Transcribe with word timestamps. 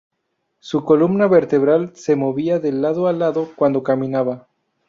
Su 0.57 0.83
columna 0.83 1.27
vertebral 1.27 1.95
se 1.95 2.15
movía 2.15 2.57
de 2.59 2.71
lado 2.71 3.05
a 3.05 3.13
lado 3.13 3.49
cuando 3.55 3.83
caminaba. 3.83 4.47